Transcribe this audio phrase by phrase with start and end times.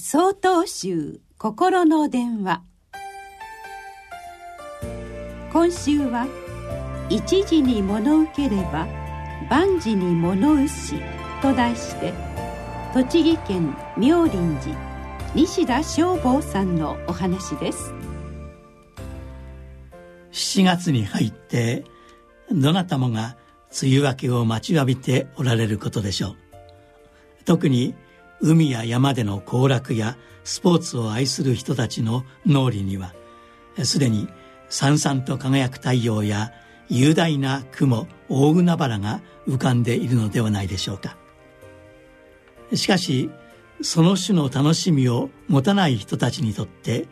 [0.00, 2.62] 総統集心の電話。
[5.52, 6.28] 今週は
[7.10, 8.86] 「一時に物受ければ
[9.50, 11.02] 万事に物失し」
[11.42, 12.12] と題して
[12.94, 14.78] 栃木県妙林寺
[15.34, 17.92] 西田正坊さんのお話です。
[20.30, 21.84] 7月に入って
[22.52, 23.36] どなたもが
[23.82, 26.36] 梅雨明けを待ちわびておられることでしょう。
[27.44, 27.94] 特に
[28.40, 33.14] 海や山での行楽やスポーツを愛する人たちの脳裏には
[33.82, 34.28] すでに
[34.68, 36.52] さんさんと輝く太陽や
[36.88, 41.16] 雄大な雲大海原が浮かんでいるのではないでしょうか。
[42.74, 43.30] しかし
[43.80, 47.06] その種の楽しみを持たない人たちにとって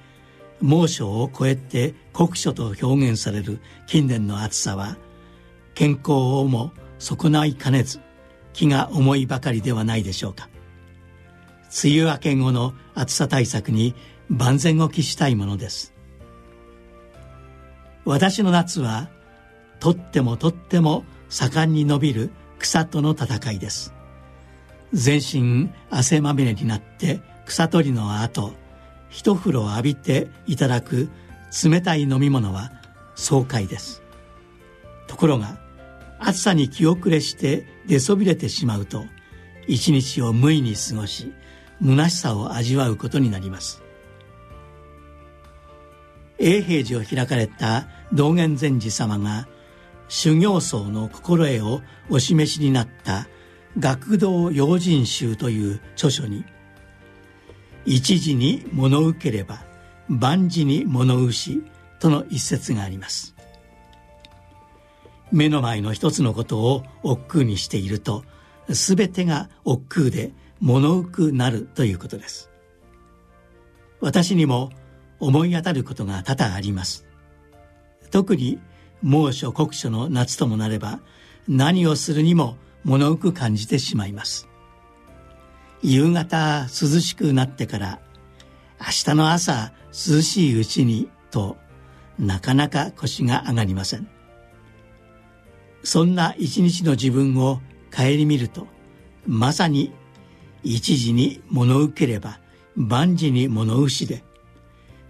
[0.60, 4.96] 猛暑を超えて酷暑と表現される近年の暑さは
[5.74, 8.00] 健康をも損ないかねず
[8.52, 10.48] 気が重いばかりではないでしょうか。
[11.84, 13.94] 梅雨明け後の暑さ対策に
[14.30, 15.92] 万全を期したいものです。
[18.06, 19.10] 私の夏は
[19.78, 23.92] とってもとっても盛んに伸びる草との戦いです。
[24.92, 28.54] 全身汗まみれになって草取りの後
[29.10, 31.10] 一風呂浴びていただく
[31.64, 32.72] 冷たい飲み物は
[33.16, 34.02] 爽快です。
[35.08, 35.58] ところが
[36.18, 39.04] 暑さに気遅れして出そびれてしまうと
[39.66, 41.32] 一日を無意に過ごし
[41.82, 43.82] 虚しさを味わうことになります。
[46.38, 49.48] 永平寺を開かれた道元禅師様が
[50.08, 53.26] 修行僧の心得をお示しになった
[53.78, 56.44] 「学道用心集」という著書に
[57.86, 59.64] 「一時に物受ければ
[60.08, 61.62] 万事に物失
[61.98, 63.34] との一節があります。
[65.32, 68.24] 目の前の一つのことを億劫にしていると
[68.68, 72.50] 全てが億劫で物浮くなるということです。
[74.00, 74.70] 私にも
[75.18, 77.06] 思い当たることが多々あります。
[78.10, 78.60] 特に
[79.02, 81.00] 猛暑酷暑の夏ともなれば
[81.48, 84.48] 何をするにも物浮く感じてしまいます。
[85.82, 86.68] 夕方涼
[87.00, 88.00] しくなってから
[88.80, 91.56] 明日の朝涼しいうちにと
[92.18, 94.08] なかなか腰が上がりません。
[95.82, 97.60] そんな一日の自分を
[97.94, 98.66] 顧みると
[99.26, 99.92] まさに
[100.62, 102.40] 一時に物受ければ
[102.76, 104.24] 万事に物失で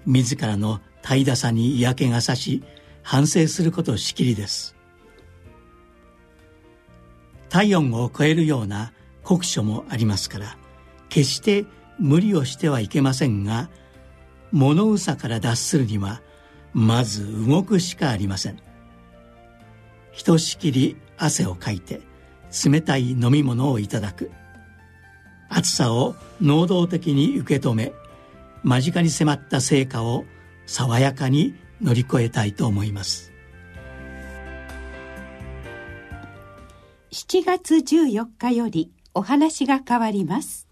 [0.05, 2.63] 自らの怠惰さに嫌気がさし
[3.03, 4.75] 反省することしきりです。
[7.49, 8.93] 体温を超えるような
[9.23, 10.59] 酷暑もありますから
[11.09, 11.65] 決して
[11.99, 13.71] 無理をしてはいけませんが
[14.53, 16.21] 物憂さから脱するには
[16.75, 18.59] まず動くしかありません。
[20.13, 22.01] ひとしきり汗をかいて
[22.65, 24.31] 冷たい飲み物をいただく。
[25.67, 27.93] 暑さを能動的に受け止め
[28.63, 30.25] 間近に迫った成果を
[30.67, 33.33] 爽やかに乗り越えたいと思います。
[37.11, 40.66] 7月14日よりお話が変わります。